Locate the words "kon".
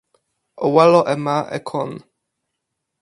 1.69-1.91